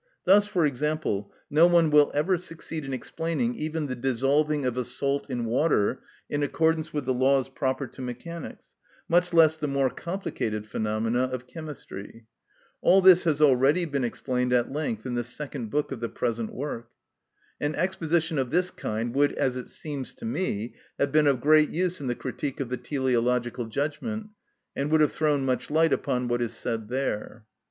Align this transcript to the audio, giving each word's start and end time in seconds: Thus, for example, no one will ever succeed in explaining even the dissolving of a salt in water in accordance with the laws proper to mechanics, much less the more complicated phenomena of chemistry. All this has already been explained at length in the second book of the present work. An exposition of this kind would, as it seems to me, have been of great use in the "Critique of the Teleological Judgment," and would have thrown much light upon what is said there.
Thus, 0.23 0.47
for 0.47 0.65
example, 0.65 1.31
no 1.47 1.67
one 1.67 1.91
will 1.91 2.09
ever 2.15 2.35
succeed 2.35 2.85
in 2.85 2.91
explaining 2.91 3.53
even 3.53 3.85
the 3.85 3.93
dissolving 3.93 4.65
of 4.65 4.75
a 4.75 4.83
salt 4.83 5.29
in 5.29 5.45
water 5.45 6.01
in 6.27 6.41
accordance 6.41 6.91
with 6.91 7.05
the 7.05 7.13
laws 7.13 7.49
proper 7.49 7.85
to 7.85 8.01
mechanics, 8.01 8.73
much 9.07 9.31
less 9.31 9.57
the 9.57 9.67
more 9.67 9.91
complicated 9.91 10.65
phenomena 10.65 11.25
of 11.25 11.45
chemistry. 11.45 12.25
All 12.81 13.03
this 13.03 13.25
has 13.25 13.41
already 13.41 13.85
been 13.85 14.03
explained 14.03 14.51
at 14.53 14.71
length 14.73 15.05
in 15.05 15.13
the 15.13 15.23
second 15.23 15.69
book 15.69 15.91
of 15.91 15.99
the 15.99 16.09
present 16.09 16.51
work. 16.51 16.89
An 17.59 17.75
exposition 17.75 18.39
of 18.39 18.49
this 18.49 18.71
kind 18.71 19.13
would, 19.13 19.33
as 19.33 19.55
it 19.55 19.69
seems 19.69 20.15
to 20.15 20.25
me, 20.25 20.73
have 20.97 21.11
been 21.11 21.27
of 21.27 21.41
great 21.41 21.69
use 21.69 22.01
in 22.01 22.07
the 22.07 22.15
"Critique 22.15 22.59
of 22.59 22.69
the 22.69 22.77
Teleological 22.77 23.65
Judgment," 23.67 24.29
and 24.75 24.89
would 24.89 25.01
have 25.01 25.11
thrown 25.11 25.45
much 25.45 25.69
light 25.69 25.93
upon 25.93 26.27
what 26.27 26.41
is 26.41 26.53
said 26.55 26.87
there. 26.87 27.45